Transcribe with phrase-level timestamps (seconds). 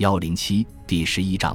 [0.00, 1.54] 幺零七第十一章，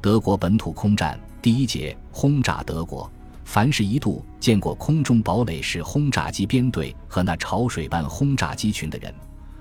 [0.00, 3.08] 德国本土空战第一节轰炸德国。
[3.44, 9.14] 凡是一度见过空中堡垒式轰炸机编队和那潮水般轰炸机群的人，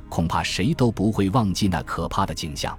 [0.09, 2.75] 恐怕谁都不会忘记那可怕的景象。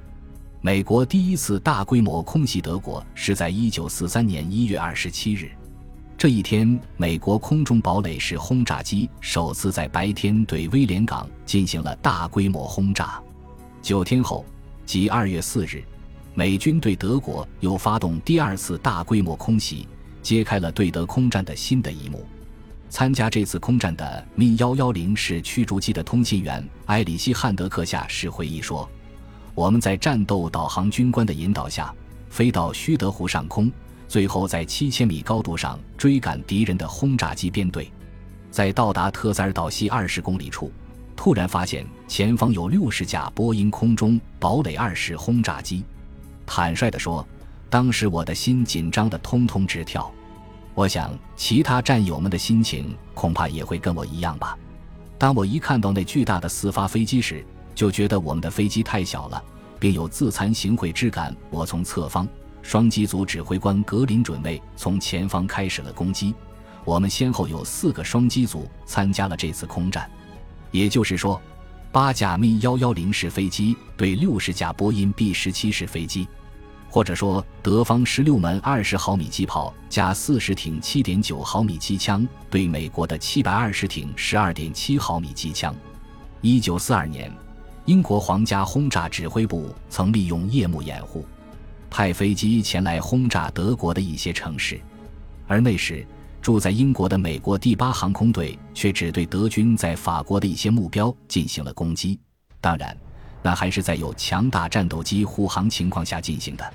[0.61, 5.53] 美国第一次大规模空袭德国是在一九四三年一月二十七日。
[6.19, 13.23] 这一天，美国空中堡垒式轰炸机首次在白天对威廉港进行了大规模轰炸。
[13.81, 14.45] 九天后，
[14.87, 15.83] 即二月四日，
[16.35, 19.89] 美军对德国又发动第二次大规模空袭，
[20.23, 22.27] 揭开了对德空战的新的一幕。
[22.91, 28.89] 参加这次空战的 Mi 幺幺零式驱逐机的通信员埃里希·汉德克下士回忆说。
[29.55, 31.95] 我们在战斗导航军官的引导下，
[32.29, 33.71] 飞到须德湖上空，
[34.07, 37.91] 最后在七千米高度上追赶敌人的轰炸机编队。
[38.51, 40.73] 在到达特塞尔岛西二十公里处，
[41.17, 45.85] 突然发现前方有六十架波音空中堡垒二式轰炸机。
[46.47, 47.27] 坦率地说，
[47.71, 50.13] 当时我的心紧张的通通直跳。
[50.75, 54.59] 我想，其他战友们的心情恐怕也会跟我一样吧。
[55.17, 57.45] 当我一看到那巨大的四发飞机时，
[57.75, 59.43] 就觉得我们的飞机太小了，
[59.79, 61.35] 并有自惭形秽之感。
[61.49, 62.29] 我从侧方，
[62.61, 66.35] 双机组指挥官格林准尉从前方开始了攻击。
[66.85, 70.11] 我们先后有四个双机组参加了这次空战，
[70.75, 71.41] 也就是说，
[71.93, 76.27] 八架 Mi 幺幺零式飞机对六十架波音 B 十七式飞机，
[76.91, 85.73] 或者说德方十六门二十毫米机炮加四十挺七点九毫米机枪对美国的七百二十挺十二点七毫米机枪。
[86.41, 87.33] 一九四二年。
[87.85, 91.25] 英国皇家轰炸指挥部曾利用夜幕掩护，
[91.89, 94.81] 派飞机前来轰炸德国的一些城市，
[95.47, 96.05] 而那时
[96.45, 102.21] 住在英国的美国第八航空队却只对德军在法国的一些目标进行了攻击。
[102.61, 102.95] 当然，
[103.41, 106.73] 那还是在有强大战斗机护航情况下进行的。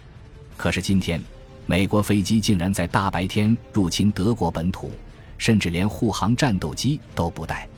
[0.58, 1.22] 可是今天，
[1.68, 4.92] 美国飞机竟然在大白天入侵德国本土，
[5.38, 7.70] 甚至连护航战斗机都不带。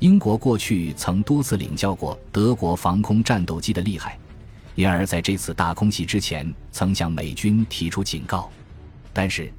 [0.00, 4.18] 英国过去曾多次领教过德国防空战斗机的厉害，
[4.74, 8.50] 因而在这次大空袭之前曾向美军提出警告。
[9.14, 9.50] 但是，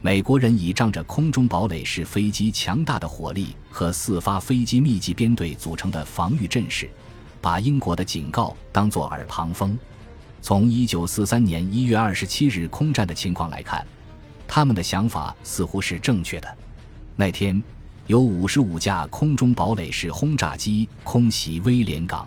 [0.00, 6.88] 美国人倚仗着空中堡垒式飞机强大的火力和四发飞机密集编队组成的防御阵势，
[7.40, 9.76] 把英国的警告当作耳旁风。
[10.40, 13.84] 从1943年1月27日空战的情况来看，
[14.46, 16.56] 他们的想法似乎是正确的。
[17.16, 17.62] 那天。
[18.06, 22.26] 有五十五架空中堡垒式轰炸机空袭威廉港，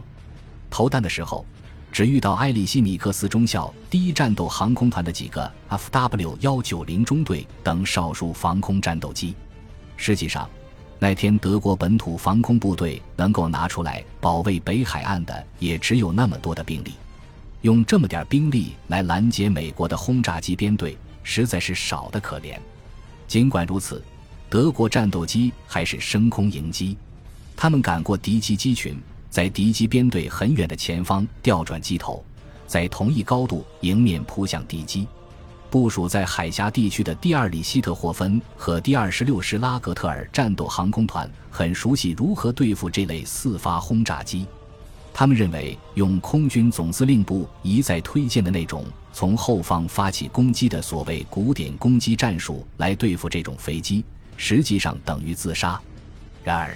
[0.69, 1.43] 投弹的时候，
[1.91, 9.35] 只遇到埃里希米克斯中校第一战斗航空团的几个 Fw 幺九零中队等少数防空战斗机。
[9.97, 10.49] 实际上，
[10.99, 16.93] 那天德国本土防空部队能够拿出来保卫北海岸的，也只有那么多的兵力。
[17.61, 22.57] 用这么点兵力来拦截美国的轰炸机编队，实在是少得可怜。
[23.27, 24.03] 尽管如此。
[24.49, 26.97] 德国战斗机还是升空迎击，
[27.55, 28.99] 他们赶过敌机机群，
[29.31, 32.21] 在敌机编队很远的前方调转机头，
[32.67, 35.07] 在同一高度迎面扑向敌机。
[35.69, 44.45] 部署在海峡地区的第二里希特霍芬和第二十六师拉格特尔战斗航空团很熟悉如何对付这类四发轰炸机，
[45.13, 48.83] 他们认为用空军总司令部一再推荐的那种
[49.13, 54.03] 从后方发起攻击的所谓古典攻击战术来对付这种飞机。
[54.35, 55.79] 实际上等于自杀。
[56.43, 56.75] 然而，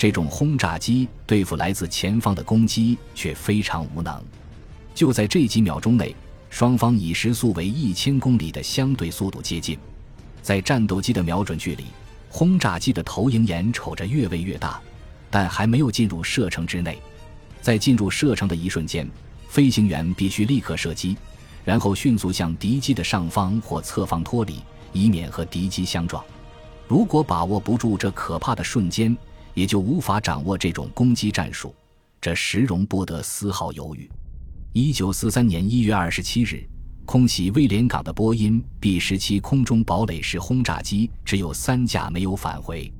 [0.00, 4.18] 这种轰炸机对付来自前方的攻击却非常无能。
[4.94, 6.16] 就在这几秒钟内，
[6.48, 9.78] 双方以时速为一千公里的相对速度接近。
[10.40, 11.84] 在战斗机的瞄准距离，
[12.30, 14.80] 轰炸机的投影眼瞅着越位越大，
[15.30, 16.98] 但还没有进入射程之内。
[17.60, 19.06] 在进入射程的一瞬间，
[19.50, 21.14] 飞行员必须立刻射击，
[21.62, 24.62] 然后迅速向敌机的上方或侧方脱离，
[24.94, 26.24] 以免和敌机相撞。
[26.88, 29.14] 如果把握不住这可怕的瞬间，
[29.54, 31.74] 也就无法掌握这种攻击战术，
[32.20, 34.10] 这实容不得丝毫犹豫。
[34.72, 36.62] 一九四三年一月二十七日，
[37.04, 42.92] 空袭威廉港的波音 B 十七空中堡垒式轰炸机只有三架没有返回，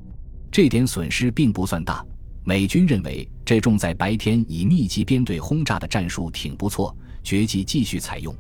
[0.51, 2.05] 这点损失并不算大。
[2.43, 8.35] 美军认为这种在白天以密集编队轰炸的战术挺不错，决计继续采用。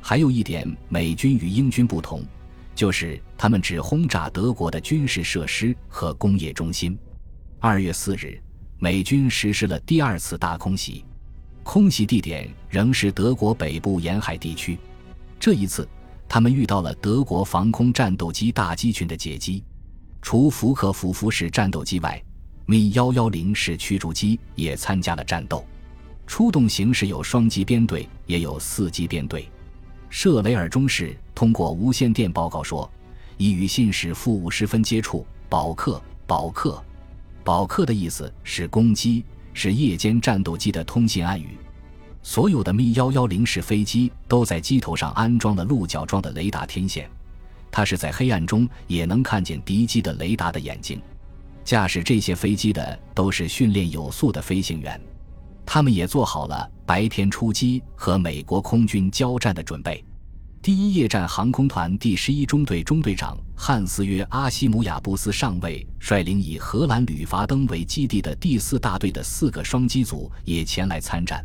[0.00, 2.24] 还有一点，美军与英军不同。
[2.74, 6.98] 就是他们只轰炸德国的军事设施和工业中心。
[7.64, 8.42] 二月四日，
[8.80, 11.04] 美军实施了第二次大空袭，
[11.62, 14.76] 空袭地点仍是德国北部沿海地区。
[15.38, 15.88] 这一次，
[16.28, 19.62] 他们遇到了德国防空战斗机大机群的截击。
[20.20, 22.20] 除福克福夫式战斗机外，
[22.66, 25.64] 米幺幺零式驱逐机也参加了战斗。
[26.26, 29.48] 出动形式有双机编队，也有四机编队。
[30.10, 32.90] 舍雷尔中士通过无线电报告说，
[33.36, 35.24] 已与信使负五十分接触。
[35.48, 36.82] 保克，保克，
[37.44, 41.58] 保克的意思是攻击，是夜间战斗机的通信暗语。
[42.22, 47.10] 所有的密幺幺零式飞机都在机头上安装了鹿角状的雷达天线，
[47.70, 51.00] 它是在黑暗中也能看见敌机的雷达的眼睛。
[51.64, 55.00] 驾驶这些飞机的都是训练有素的飞行员。
[55.66, 60.04] 他们也做好了白天出击和美国空军交战的准备。
[60.62, 71.44] 第一夜战航空团第十一中队中队长汉斯约阿西姆亚布斯上尉率领以荷兰吕伐登为基地的第四大队的四个双机组也前来参战。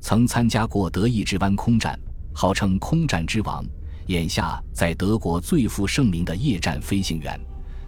[0.00, 2.00] 曾参加过德意志湾空战，
[2.32, 3.62] 号称“空战之王”，
[4.08, 7.38] 眼下在德国最负盛名的夜战飞行员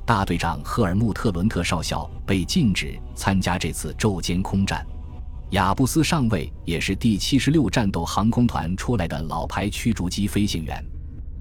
[0.04, 4.86] 大队长赫尔穆特·伦特少校被禁止参加这次昼间空战。
[5.52, 10.84] 亚布斯上尉也是第七十六战斗航空团出来的老牌驱逐机飞行员。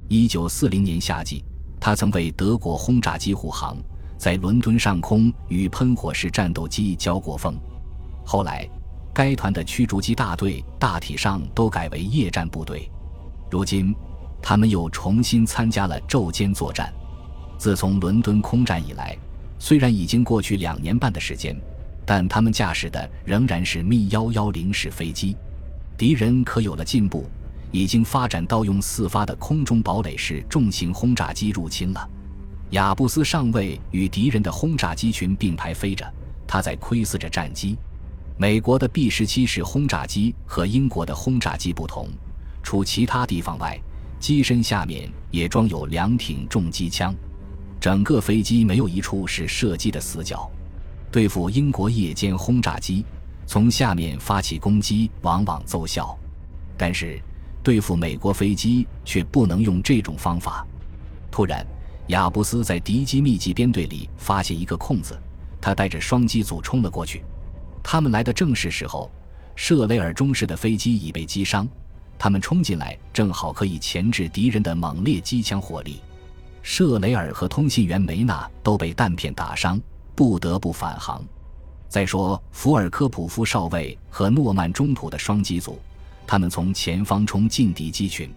[0.08, 1.44] 一九四零年夏季，
[1.78, 3.76] 他曾为德国轰炸机护航，
[4.18, 7.58] 在伦敦上空与喷火式战斗机交过锋。
[8.26, 8.66] 后来，
[9.14, 12.90] 该团的驱逐机大队大体上都改为夜战部队。
[13.52, 13.94] 如今，
[14.42, 16.94] 他们又重新参加了昼间作战。
[17.58, 19.18] 自从伦敦空战以来，
[19.60, 21.60] 虽然已经过去两年半的时间。
[22.08, 25.36] 但他们驾驶的仍然是密幺幺零式飞机，
[25.98, 27.30] 敌人可有了进步，
[27.70, 32.10] 已经发展到用四发的空中堡垒式重型轰炸机入侵了。
[32.70, 36.10] 亚布斯上尉与敌人的轰炸机群并排飞着，
[36.48, 37.78] 他在窥视着战机。
[38.38, 42.08] 美国的 B 十七式轰炸机和英国的轰炸机不同，
[42.64, 43.78] 除其他地方外，
[44.18, 47.14] 机身下面也装有两挺重机枪，
[47.82, 50.50] 整个飞机没有一处是射击的死角。
[51.12, 53.06] 对付英国夜间轰炸机，
[53.46, 56.18] 从下面发起攻击往往奏效，
[56.78, 57.20] 但是
[57.64, 60.66] 对付美国飞机却不能用这种方法。
[61.32, 61.66] 突然，
[62.08, 65.18] 亚布斯在敌机密集编队里发现一个空子，
[65.62, 67.24] 他带着双机组冲了过去。
[67.82, 69.10] 他们来的正是时候，
[69.56, 71.68] 舍雷尔中式的飞机已被击伤，
[72.20, 76.02] 他们冲进来正好可以钳制敌人的猛烈机枪火力。
[76.62, 79.80] 舍雷尔和通信员梅纳都被弹片打伤。
[80.18, 81.24] 不得不返航。
[81.88, 85.80] 再说，福尔科普夫少尉和诺曼中途的双机组，
[86.26, 88.28] 他们从前方冲进敌机群。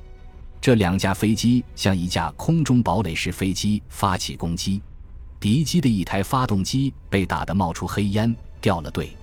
[0.60, 4.82] 这两架飞机向一架空中堡垒式飞机发起攻击，
[5.40, 9.16] 敌机的一台发动机被打得冒出黑烟，掉了队。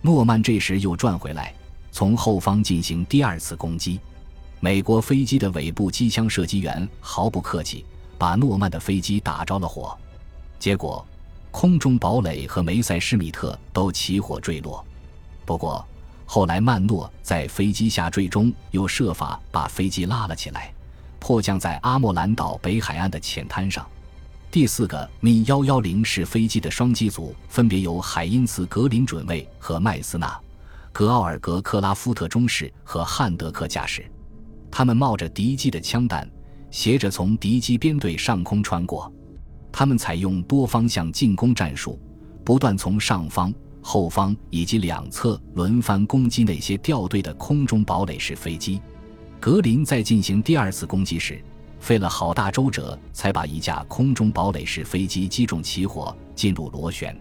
[0.00, 1.54] 诺曼这时又转回来，
[1.92, 4.00] 从后方进行第二次攻击。
[4.60, 7.84] 美国飞机的尾部机枪射击员毫不客气，
[8.16, 9.94] 把诺曼的飞机打着了火，
[10.58, 11.06] 结果。
[11.50, 14.84] 空中堡垒和梅塞施米特都起火坠落，
[15.44, 15.84] 不过
[16.24, 20.72] 后来曼诺在飞机下坠中又设法把飞机拉了起来，
[21.18, 23.86] 迫降在阿莫兰岛北海岸的浅滩上。
[24.50, 30.26] 第四个米幺幺零式飞机的双机组分别由海因茨·格林准尉和麦斯纳·
[30.92, 34.10] 格奥尔格·克拉夫特中士和汉德克驾驶，
[34.70, 36.28] 他们冒着敌机的枪弹，
[36.70, 39.12] 斜着从敌机编队上空穿过。
[39.78, 41.96] 他们采用多方向进攻战术，
[42.42, 48.82] 不断从上方、后方以及两侧轮番攻击那些掉队的空中堡垒式飞机。
[49.38, 51.40] 格林在进行第二次攻击时，
[51.78, 57.16] 费了好大周折才把一架空中堡垒式飞机击中起火，进入螺旋。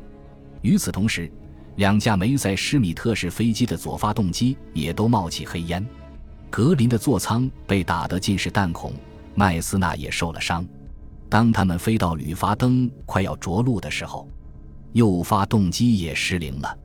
[0.63, 1.31] 与此同时，
[1.75, 5.85] 两架梅塞施米特式飞机的左发动机也都冒起黑烟。
[6.49, 8.93] 格林的座舱被打得尽是弹孔，
[9.35, 10.67] 麦斯纳也受了伤。
[11.29, 14.27] 当他们飞到吕发登快要着陆的时候，
[14.93, 16.77] 右发动机也失灵了。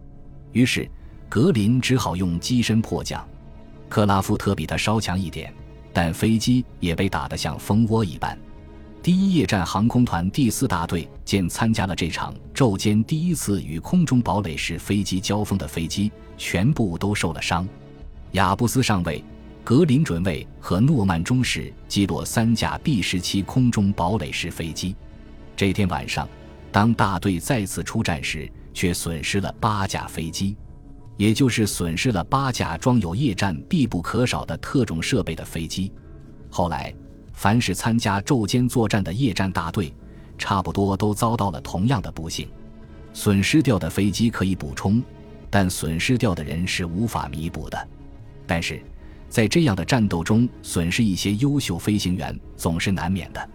[0.53, 0.91] 于是
[1.29, 3.27] 格林只好用机身迫降。
[3.89, 5.55] 克拉夫特比他稍强一点，
[5.93, 8.37] 但飞机也被打得像蜂窝一般。
[9.03, 17.69] 第一夜战航空团第四大队见参加了这场昼间第一次与空中堡垒式飞机交锋的飞机全部都受了伤。
[18.33, 19.23] 亚布斯上尉。
[19.65, 24.97] 格林准尉和诺曼中士击落三架 B 十七空中堡垒式飞机。
[25.55, 26.29] 这天晚上，
[26.73, 30.57] 当大队再次出战时，却损失了八架飞机，
[31.17, 35.93] 也就是损失了八架装有夜战必不可少的特种设备的飞机。
[36.51, 36.93] 后来，
[37.33, 39.95] 凡是参加昼间作战的夜战大队，
[40.37, 42.49] 差不多都遭到了同样的不幸。
[43.13, 45.01] 损失掉的飞机可以补充，
[45.49, 47.89] 但损失掉的人是无法弥补的。
[48.45, 48.83] 但是。
[49.33, 53.49] 在这样的战斗中，损失一些优秀飞行员总是难免的。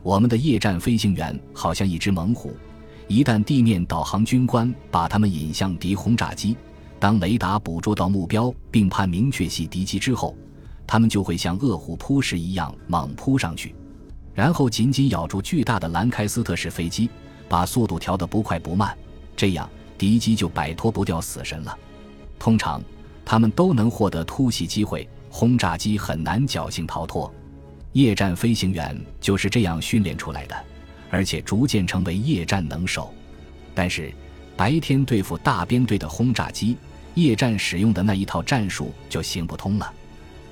[0.00, 2.56] 我们的夜战飞行员好像一只猛虎，
[3.08, 6.56] 一旦地面导航军官把他们引向敌轰炸机，
[7.00, 10.32] 当雷达捕捉到目标并判明确系敌机之后，
[10.86, 13.74] 他们就会像饿虎扑食一样猛扑上去，
[14.32, 17.10] 然后紧紧咬住巨大的兰开斯特式飞机，
[17.48, 18.96] 把速度调得不快不慢，
[19.34, 19.68] 这样
[19.98, 21.76] 敌机就摆脱不掉死神了。
[22.38, 22.80] 通常，
[23.24, 27.30] 他们都能获得突袭机会，轰炸机很难侥幸逃脱。
[27.92, 30.56] 夜战飞行员就是这样训练出来的，
[31.10, 33.12] 而且逐渐成为夜战能手。
[33.74, 34.10] 但是，
[34.56, 36.78] 白天对付大编队的轰炸机，
[37.12, 39.92] 夜战使用的那一套战术就行不通了。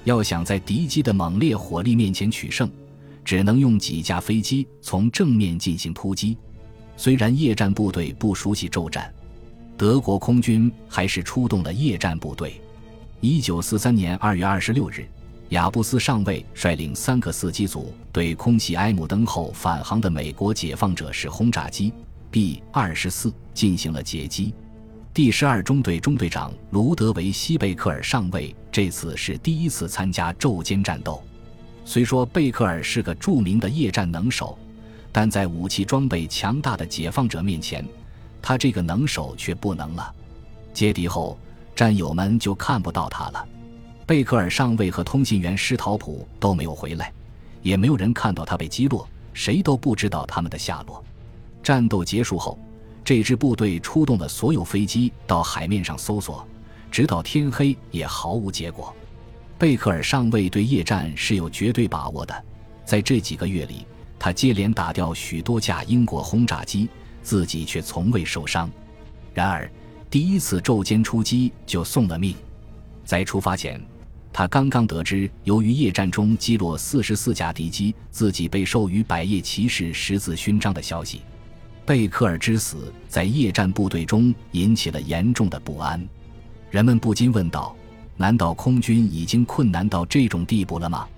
[0.05, 2.71] 要想在敌机的猛烈火力面前取胜，
[3.25, 6.37] 只能用几架飞机从正面进行突击。
[6.95, 9.11] 虽然夜战部队不熟悉骤战，
[9.79, 12.61] 德国空军还是出动了夜战部队。
[13.25, 15.09] 一九四三年二月二十六日。
[15.49, 21.91] 亚布斯上尉率领三个四机组对空袭埃姆登后返航的美国解放者式轰炸机
[22.31, 24.53] B 二十四进行了截击。
[25.15, 31.23] 第十二中队中队长卢德维希贝克尔上尉这次是第一次参加昼间战斗。
[31.87, 34.59] 虽说贝克尔是个著名的夜战能手，
[35.11, 37.89] 但在武器装备强大的解放者面前，
[38.43, 40.15] 他这个能手却不能了。
[40.75, 41.39] 接敌后，
[41.75, 43.47] 战友们就看不到他了。
[44.07, 47.13] 贝克尔上尉和通信员施陶普都没有回来，
[47.63, 51.03] 也没有人看到他被击落，谁都不知道他们的下落。
[51.63, 52.59] 战斗结束后，
[53.03, 56.47] 这支部队出动了所有飞机到海面上搜索，
[56.91, 58.95] 直到天黑也毫无结果。
[59.59, 62.45] 贝克尔上尉对夜战是有绝对把握的，
[62.85, 63.87] 在这几个月里，
[64.19, 66.91] 他接连打掉许多架英国轰炸机，
[67.23, 68.71] 自己却从未受伤。
[69.33, 69.71] 然而，
[70.15, 72.37] 第一次昼间出击就送了命，
[73.05, 73.85] 在出发前。
[74.33, 81.23] 他刚刚得知，由于夜战中击落四十四架敌机，自己被授予百叶骑士十字勋章的消息。
[81.85, 86.01] 贝克尔之死在夜战部队中引起了严重的不安，
[86.71, 87.75] 人们不禁问道：
[88.17, 91.09] 难道空军已经困难到这种地步了吗？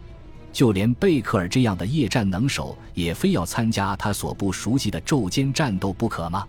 [0.55, 6.49] 就连贝克尔这样的夜战能手，也非要参加他所不熟悉的昼间战斗不可吗？